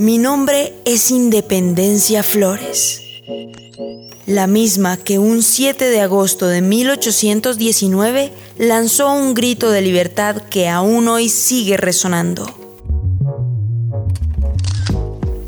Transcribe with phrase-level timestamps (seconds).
[0.00, 3.02] Mi nombre es Independencia Flores,
[4.24, 10.70] la misma que un 7 de agosto de 1819 lanzó un grito de libertad que
[10.70, 12.46] aún hoy sigue resonando.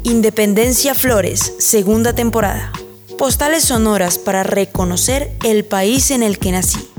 [0.03, 2.73] Independencia Flores, segunda temporada.
[3.17, 6.92] Postales sonoras para reconocer el país en el que nací.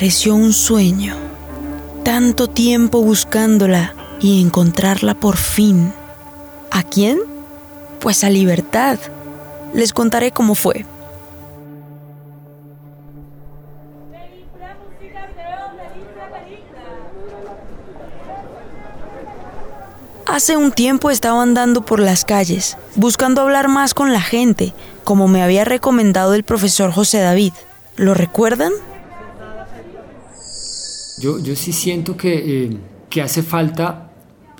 [0.00, 1.14] Pareció un sueño.
[2.04, 5.92] Tanto tiempo buscándola y encontrarla por fin.
[6.70, 7.18] ¿A quién?
[7.98, 8.98] Pues a libertad.
[9.74, 10.86] Les contaré cómo fue.
[20.24, 24.72] Hace un tiempo estaba andando por las calles, buscando hablar más con la gente,
[25.04, 27.52] como me había recomendado el profesor José David.
[27.96, 28.72] ¿Lo recuerdan?
[31.20, 32.76] Yo, yo sí siento que, eh,
[33.08, 34.10] que hace falta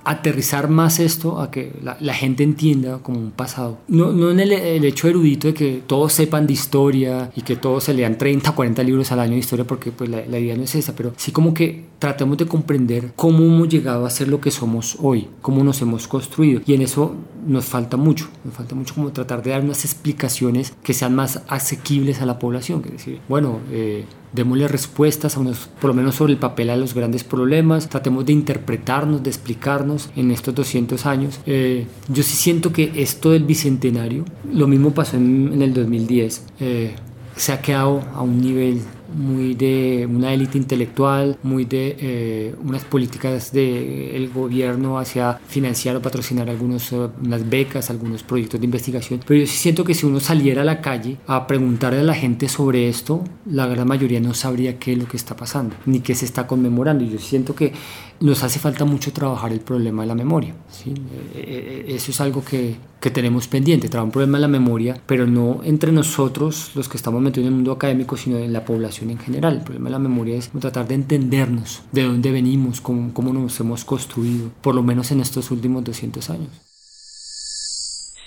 [0.05, 3.79] aterrizar más esto a que la, gente entienda como un pasado.
[3.89, 7.57] No, no en el, el, hecho erudito de que todos sepan de historia y que
[7.57, 10.39] todos se lean 30 o 40 libros al año de historia, porque pues la, la,
[10.39, 14.11] idea no es esa, pero sí como que tratemos de comprender cómo hemos llegado a
[14.11, 16.63] ser lo que somos hoy, cómo nos hemos construido.
[16.67, 17.15] Y en eso
[17.47, 21.43] nos falta mucho, nos falta mucho como tratar de dar unas explicaciones que sean más
[21.49, 26.15] asequibles a la población, que decir, bueno, eh, démosle respuestas a unos, por lo menos
[26.15, 31.07] sobre el papel a los grandes problemas, tratemos de interpretarnos, de explicarnos en estos 200
[31.07, 31.41] años.
[31.47, 36.47] Eh, yo sí siento que esto del bicentenario, lo mismo pasó en, en el 2010,
[36.61, 36.95] eh,
[37.37, 38.83] se ha quedado a un nivel
[39.15, 46.03] muy de una élite intelectual, muy de eh, unas políticas del gobierno hacia financiar o
[46.03, 49.21] patrocinar algunas uh, unas becas, algunos proyectos de investigación.
[49.27, 52.15] Pero yo sí siento que si uno saliera a la calle a preguntarle a la
[52.15, 56.01] gente sobre esto, la gran mayoría no sabría qué es lo que está pasando, ni
[56.01, 57.05] qué se está conmemorando.
[57.05, 57.73] Y yo siento que
[58.21, 60.55] nos hace falta mucho trabajar el problema de la memoria.
[60.69, 60.93] ¿sí?
[61.35, 64.97] Eh, eh, eso es algo que, que tenemos pendiente, trabajar un problema de la memoria,
[65.07, 68.65] pero no entre nosotros, los que estamos metidos en el mundo académico, sino en la
[68.65, 69.57] población en general.
[69.57, 73.59] El problema de la memoria es tratar de entendernos, de dónde venimos, cómo, cómo nos
[73.61, 76.51] hemos construido, por lo menos en estos últimos 200 años.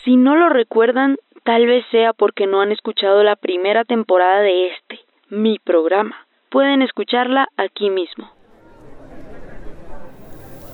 [0.04, 4.68] Si no lo recuerdan, tal vez sea porque no han escuchado la primera temporada de
[4.68, 5.00] este,
[5.30, 6.16] mi programa.
[6.50, 8.30] Pueden escucharla aquí mismo.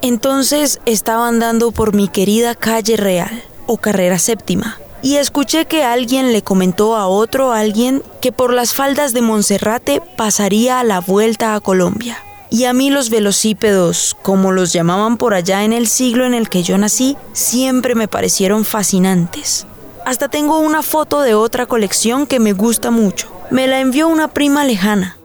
[0.02, 6.32] Entonces estaba andando por mi querida calle real, o carrera séptima, y escuché que alguien
[6.32, 11.54] le comentó a otro alguien que por las faldas de Monserrate pasaría a la vuelta
[11.54, 12.18] a Colombia.
[12.50, 16.50] Y a mí los velocípedos, como los llamaban por allá en el siglo en el
[16.50, 19.68] que yo nací, siempre me parecieron fascinantes.
[20.06, 23.32] Hasta tengo una foto de otra colección que me gusta mucho.
[23.52, 25.18] Me la envió una prima lejana.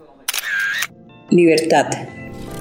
[1.30, 1.86] Libertad.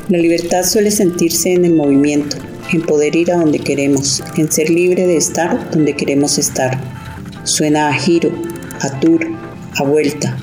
[0.10, 2.36] La libertad suele sentirse en el movimiento,
[2.74, 6.78] en poder ir a donde queremos, en ser libre de estar donde queremos estar.
[7.46, 8.30] Suena a giro,
[8.82, 9.26] a tour,
[9.78, 10.38] a vuelta.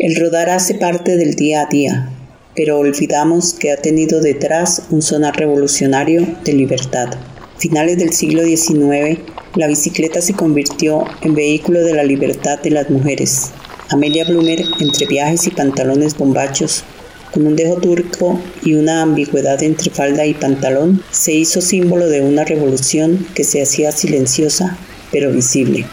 [0.00, 2.10] El rodar hace parte del día a día,
[2.56, 7.10] pero olvidamos que ha tenido detrás un sonar revolucionario de libertad.
[7.58, 9.20] Finales del siglo XIX,
[9.54, 13.52] la bicicleta se convirtió en vehículo de la libertad de las mujeres.
[13.90, 16.84] Amelia Blumer, entre viajes y pantalones bombachos,
[17.32, 22.22] con un dejo turco y una ambigüedad entre falda y pantalón, se hizo símbolo de
[22.22, 24.78] una revolución que se hacía silenciosa
[25.12, 25.84] pero visible.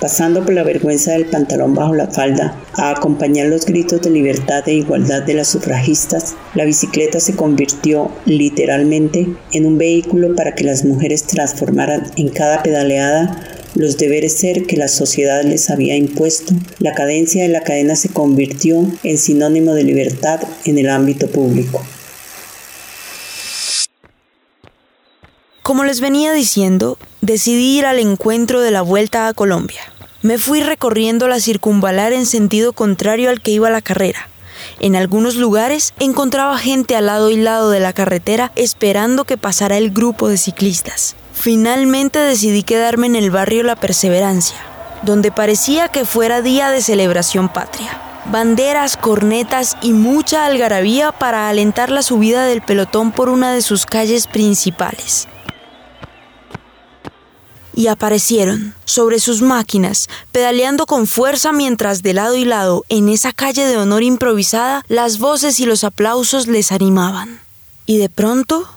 [0.00, 4.62] Pasando por la vergüenza del pantalón bajo la falda, a acompañar los gritos de libertad
[4.68, 10.62] e igualdad de las sufragistas, la bicicleta se convirtió literalmente en un vehículo para que
[10.62, 13.47] las mujeres transformaran en cada pedaleada
[13.78, 18.08] los deberes ser que la sociedad les había impuesto, la cadencia de la cadena se
[18.08, 21.80] convirtió en sinónimo de libertad en el ámbito público.
[25.62, 29.80] Como les venía diciendo, decidí ir al encuentro de la vuelta a Colombia.
[30.22, 34.28] Me fui recorriendo la circunvalar en sentido contrario al que iba la carrera.
[34.80, 39.78] En algunos lugares encontraba gente al lado y lado de la carretera esperando que pasara
[39.78, 41.14] el grupo de ciclistas.
[41.40, 44.56] Finalmente decidí quedarme en el barrio La Perseverancia,
[45.02, 48.02] donde parecía que fuera día de celebración patria.
[48.26, 53.86] Banderas, cornetas y mucha algarabía para alentar la subida del pelotón por una de sus
[53.86, 55.28] calles principales.
[57.74, 63.32] y aparecieron sobre sus máquinas, pedaleando con fuerza mientras de lado y lado, en esa
[63.32, 67.40] calle de honor improvisada, las voces y los aplausos les animaban.
[67.86, 68.68] Y de pronto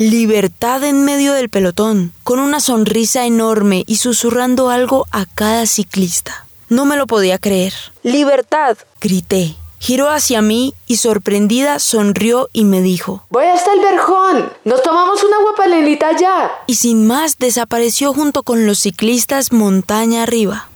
[0.00, 6.46] Libertad en medio del pelotón, con una sonrisa enorme y susurrando algo a cada ciclista.
[6.70, 7.74] No me lo podía creer.
[8.02, 9.56] Libertad, grité.
[9.78, 14.50] Giró hacia mí y sorprendida sonrió y me dijo, Voy hasta el verjón.
[14.64, 16.50] Nos tomamos una guapalelita ya.
[16.66, 20.70] Y sin más desapareció junto con los ciclistas montaña arriba.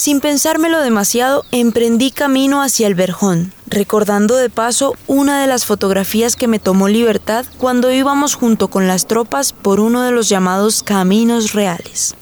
[0.00, 6.36] Sin pensármelo demasiado, emprendí camino hacia el Verjón, recordando de paso una de las fotografías
[6.36, 10.82] que me tomó Libertad cuando íbamos junto con las tropas por uno de los llamados
[10.82, 12.14] caminos reales.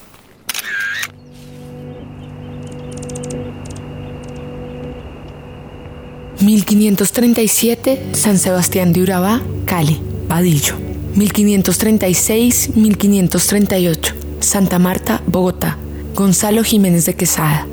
[6.40, 10.74] ...1537, San Sebastián de Urabá, Cali, Padillo...
[11.14, 15.78] ...1536-1538, Santa Marta, Bogotá...
[16.18, 17.64] Gonzalo Jiménez de Quesada.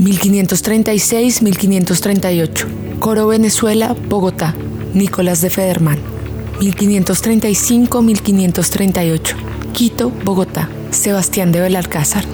[0.00, 2.66] 1536-1538.
[2.98, 4.54] Coro Venezuela, Bogotá.
[4.94, 5.98] Nicolás de Federman.
[6.60, 9.34] 1535-1538.
[9.74, 10.70] Quito, Bogotá.
[10.92, 12.24] Sebastián de Belalcázar.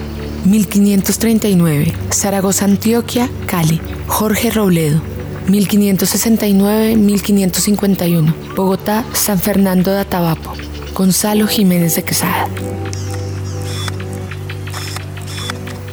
[0.45, 1.91] 1539.
[2.13, 3.81] Zaragoza, Antioquia, Cali.
[4.07, 5.01] Jorge Robledo.
[5.49, 8.33] 1569-1551.
[8.55, 10.53] Bogotá, San Fernando de Atabapo.
[10.93, 12.47] Gonzalo Jiménez de Quesada.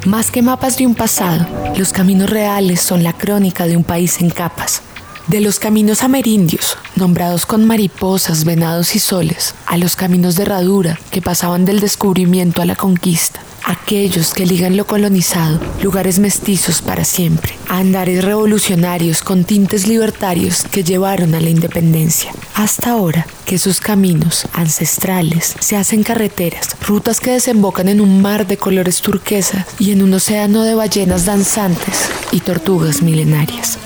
[0.07, 1.47] Más que mapas de un pasado,
[1.77, 4.83] los caminos reales son la crónica de un país en capas.
[5.27, 6.68] De los caminos amerindios,
[6.99, 12.61] nombrados con mariposas, venados y soles, a los caminos de herradura que pasaban del descubrimiento
[12.61, 19.23] a la conquista, aquellos que ligan lo colonizado, lugares mestizos para siempre, a andares revolucionarios
[19.23, 25.77] con tintes libertarios que llevaron a la independencia, hasta ahora que sus caminos ancestrales se
[25.77, 30.63] hacen carreteras, rutas que desembocan en un mar de colores turquesas y en un océano
[30.63, 33.79] de ballenas danzantes y tortugas milenarias.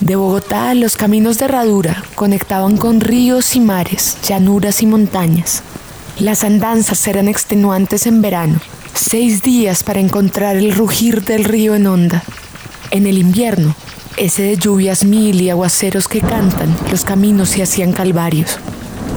[0.00, 5.62] De Bogotá, los caminos de herradura conectaban con ríos y mares, llanuras y montañas.
[6.18, 8.60] Las andanzas eran extenuantes en verano,
[8.94, 12.24] seis días para encontrar el rugir del río en onda.
[12.90, 13.76] En el invierno,
[14.16, 18.58] ese de lluvias mil y aguaceros que cantan, los caminos se hacían calvarios.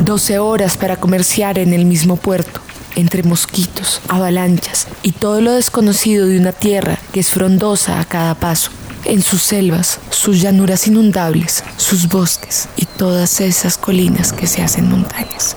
[0.03, 2.59] Doce horas para comerciar en el mismo puerto,
[2.97, 8.35] entre mosquitos, avalanchas y todo lo desconocido de una tierra que es frondosa a cada
[8.35, 8.69] paso
[9.05, 14.89] en sus selvas, sus llanuras inundables, sus bosques y todas esas colinas que se hacen
[14.89, 15.55] montañas.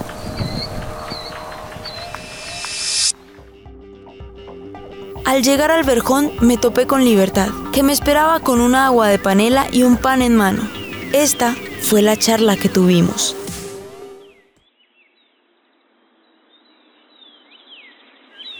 [5.24, 9.18] Al llegar al verjón me topé con Libertad, que me esperaba con un agua de
[9.18, 10.62] panela y un pan en mano.
[11.12, 13.36] Esta fue la charla que tuvimos.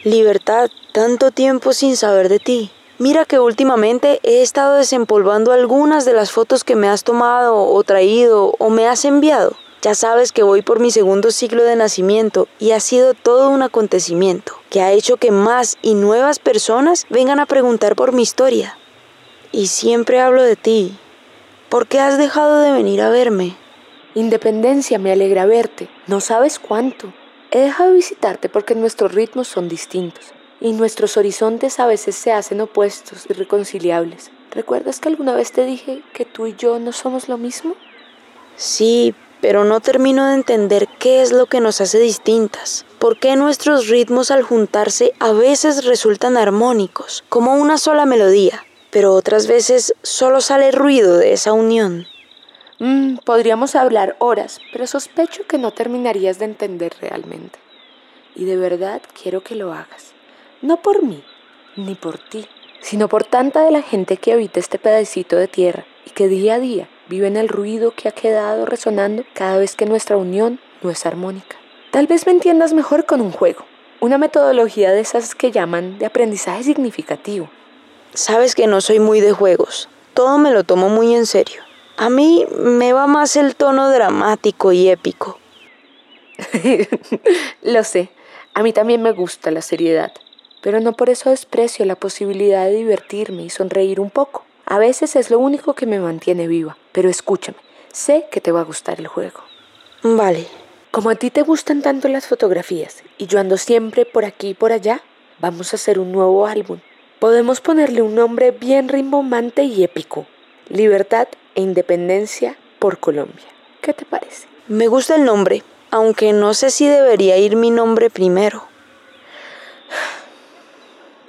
[0.02, 2.70] Libertad, tanto tiempo sin saber de ti.
[2.98, 7.84] Mira que últimamente he estado desempolvando algunas de las fotos que me has tomado o
[7.84, 9.54] traído o me has enviado.
[9.82, 13.60] Ya sabes que voy por mi segundo ciclo de nacimiento y ha sido todo un
[13.60, 18.78] acontecimiento que ha hecho que más y nuevas personas vengan a preguntar por mi historia.
[19.52, 20.96] Y siempre hablo de ti.
[21.68, 23.58] ¿Por qué has dejado de venir a verme?
[24.14, 25.90] Independencia, me alegra verte.
[26.06, 27.12] No sabes cuánto.
[27.50, 32.32] He dejado de visitarte porque nuestros ritmos son distintos y nuestros horizontes a veces se
[32.32, 34.30] hacen opuestos, irreconciliables.
[34.50, 37.74] ¿Recuerdas que alguna vez te dije que tú y yo no somos lo mismo?
[38.56, 42.86] Sí, pero no termino de entender qué es lo que nos hace distintas.
[42.98, 49.12] ¿Por qué nuestros ritmos al juntarse a veces resultan armónicos, como una sola melodía, pero
[49.12, 52.06] otras veces solo sale ruido de esa unión?
[52.78, 57.58] Mm, podríamos hablar horas, pero sospecho que no terminarías de entender realmente.
[58.34, 60.15] Y de verdad quiero que lo hagas
[60.62, 61.22] no por mí,
[61.76, 62.46] ni por ti,
[62.80, 66.54] sino por tanta de la gente que habita este pedacito de tierra y que día
[66.54, 70.60] a día vive en el ruido que ha quedado resonando cada vez que nuestra unión
[70.82, 71.56] no es armónica.
[71.90, 73.64] Tal vez me entiendas mejor con un juego,
[74.00, 77.48] una metodología de esas que llaman de aprendizaje significativo.
[78.12, 81.62] Sabes que no soy muy de juegos, todo me lo tomo muy en serio.
[81.96, 85.38] A mí me va más el tono dramático y épico.
[87.62, 88.10] lo sé,
[88.52, 90.12] a mí también me gusta la seriedad,
[90.66, 94.44] pero no por eso desprecio la posibilidad de divertirme y sonreír un poco.
[94.64, 97.58] A veces es lo único que me mantiene viva, pero escúchame,
[97.92, 99.44] sé que te va a gustar el juego.
[100.02, 100.48] Vale.
[100.90, 104.54] Como a ti te gustan tanto las fotografías y yo ando siempre por aquí y
[104.54, 105.02] por allá,
[105.38, 106.80] vamos a hacer un nuevo álbum.
[107.20, 110.26] Podemos ponerle un nombre bien rimbombante y épico.
[110.68, 113.46] Libertad e Independencia por Colombia.
[113.82, 114.48] ¿Qué te parece?
[114.66, 118.64] Me gusta el nombre, aunque no sé si debería ir mi nombre primero.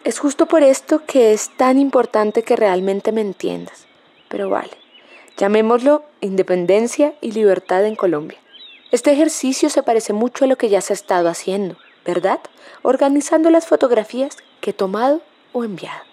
[0.08, 3.88] Es justo por esto que es tan importante que realmente me entiendas.
[4.30, 4.72] Pero vale,
[5.36, 8.40] llamémoslo independencia y libertad en Colombia.
[8.90, 12.40] Este ejercicio se parece mucho a lo que ya se ha estado haciendo, ¿verdad?
[12.84, 15.22] Organizando las fotografías que he tomado
[15.52, 16.06] o enviado.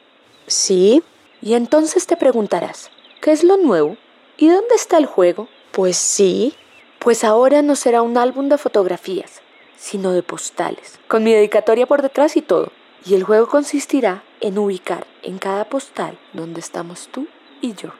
[0.48, 1.04] Sí.
[1.40, 3.96] Y entonces te preguntarás, ¿qué es lo nuevo?
[4.36, 5.46] ¿Y dónde está el juego?
[5.70, 6.56] Pues sí.
[6.98, 9.40] Pues ahora no será un álbum de fotografías,
[9.76, 12.72] sino de postales, con mi dedicatoria por detrás y todo.
[13.06, 17.26] Y el juego consistirá en ubicar en cada postal donde estamos tú
[17.60, 17.90] y yo.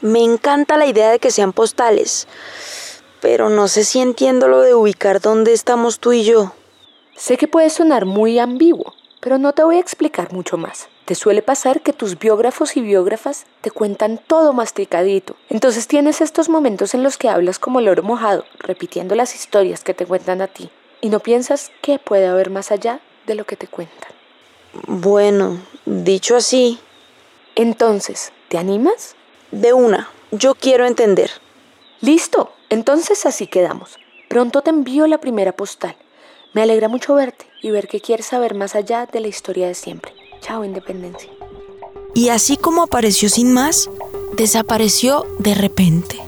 [0.00, 2.28] Me encanta la idea de que sean postales,
[3.20, 6.52] pero no sé si entiendo lo de ubicar dónde estamos tú y yo.
[7.16, 10.88] Sé que puede sonar muy ambiguo, pero no te voy a explicar mucho más.
[11.04, 15.36] Te suele pasar que tus biógrafos y biógrafas te cuentan todo masticadito.
[15.48, 19.94] Entonces tienes estos momentos en los que hablas como loro mojado, repitiendo las historias que
[19.94, 23.56] te cuentan a ti, y no piensas qué puede haber más allá de lo que
[23.56, 24.17] te cuentan.
[24.86, 26.78] Bueno, dicho así.
[27.54, 29.16] Entonces, ¿te animas?
[29.50, 31.30] De una, yo quiero entender.
[32.00, 33.98] Listo, entonces así quedamos.
[34.28, 35.96] Pronto te envío la primera postal.
[36.52, 39.74] Me alegra mucho verte y ver que quieres saber más allá de la historia de
[39.74, 40.12] siempre.
[40.40, 41.30] Chao, Independencia.
[42.14, 43.90] Y así como apareció sin más,
[44.36, 46.18] desapareció de repente.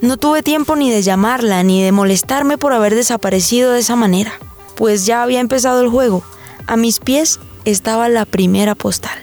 [0.00, 4.32] No tuve tiempo ni de llamarla ni de molestarme por haber desaparecido de esa manera,
[4.74, 6.22] pues ya había empezado el juego.
[6.66, 9.18] A mis pies estaba la primera postal.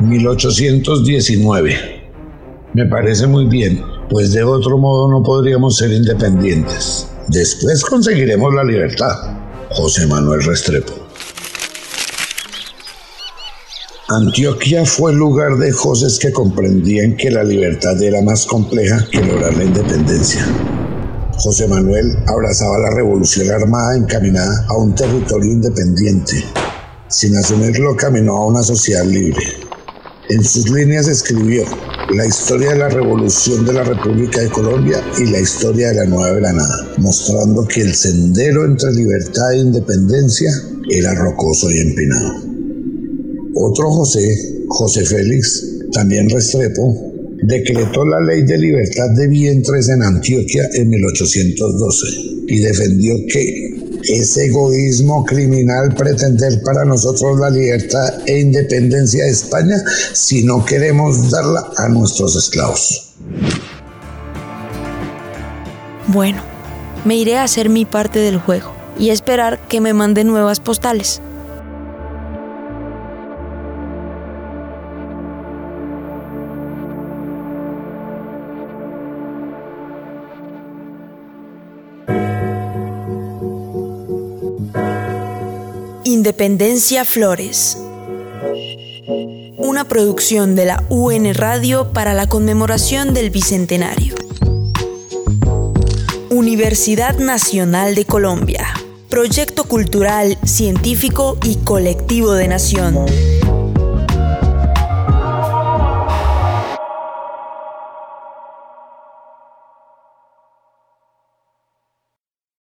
[0.00, 2.02] 1819.
[2.74, 7.06] Me parece muy bien, pues de otro modo no podríamos ser independientes.
[7.28, 9.38] Después conseguiremos la libertad.
[9.70, 10.92] José Manuel Restrepo.
[14.08, 19.24] Antioquia fue el lugar de José que comprendían que la libertad era más compleja que
[19.24, 20.44] lograr la independencia.
[21.38, 26.44] José Manuel abrazaba la revolución armada encaminada a un territorio independiente.
[27.08, 29.44] Sin asumirlo, caminó a una sociedad libre.
[30.30, 31.64] En sus líneas escribió
[32.10, 36.04] la historia de la revolución de la República de Colombia y la historia de la
[36.06, 40.50] Nueva Granada, mostrando que el sendero entre libertad e independencia
[40.90, 42.34] era rocoso y empinado.
[43.54, 47.13] Otro José, José Félix, también Restrepo,
[47.46, 52.06] decretó la ley de libertad de vientres en Antioquia en 1812
[52.48, 59.76] y defendió que es egoísmo criminal pretender para nosotros la libertad e independencia de España
[60.12, 63.14] si no queremos darla a nuestros esclavos.
[66.08, 66.42] Bueno,
[67.04, 71.20] me iré a hacer mi parte del juego y esperar que me manden nuevas postales.
[86.34, 87.78] Independencia Flores.
[89.56, 94.16] Una producción de la UN Radio para la conmemoración del Bicentenario.
[96.30, 98.66] Universidad Nacional de Colombia.
[99.08, 103.06] Proyecto cultural, científico y colectivo de nación.